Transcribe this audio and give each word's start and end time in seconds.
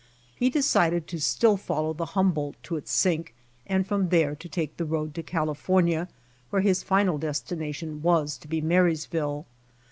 He 0.35 0.49
decided 0.49 1.05
to 1.09 1.19
still 1.21 1.57
follow 1.57 1.93
the 1.93 2.07
Humboldt 2.17 2.55
to 2.63 2.75
its 2.75 2.91
sink, 2.91 3.35
and 3.67 3.85
from 3.85 4.09
there 4.09 4.33
to 4.35 4.49
take 4.49 4.77
the 4.77 4.85
road 4.85 5.13
to 5.13 5.21
California, 5.21 6.07
where 6.49 6.63
his 6.63 6.81
final 6.81 7.19
destination 7.19 8.01
was 8.01 8.35
to 8.39 8.47
be 8.47 8.61
Marysville. 8.61 9.45